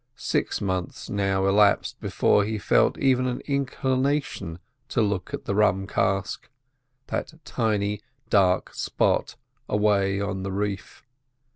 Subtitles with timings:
[0.15, 4.57] Six months now elapsed before he felt even an inclination
[4.89, 6.49] to look at the rum cask,
[7.05, 9.35] that tiny dark spot
[9.69, 11.03] away on the reef.